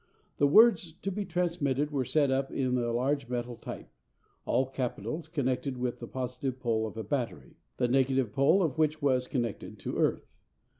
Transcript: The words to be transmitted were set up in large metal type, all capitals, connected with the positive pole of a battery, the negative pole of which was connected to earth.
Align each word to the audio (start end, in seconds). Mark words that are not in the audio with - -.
The 0.37 0.47
words 0.47 0.93
to 0.93 1.11
be 1.11 1.25
transmitted 1.25 1.91
were 1.91 2.03
set 2.05 2.31
up 2.31 2.49
in 2.51 2.73
large 2.75 3.29
metal 3.29 3.55
type, 3.55 3.87
all 4.45 4.65
capitals, 4.65 5.27
connected 5.27 5.77
with 5.77 5.99
the 5.99 6.07
positive 6.07 6.59
pole 6.59 6.87
of 6.87 6.97
a 6.97 7.03
battery, 7.03 7.57
the 7.77 7.87
negative 7.87 8.33
pole 8.33 8.63
of 8.63 8.79
which 8.79 8.99
was 8.99 9.27
connected 9.27 9.77
to 9.77 9.97
earth. 9.99 10.25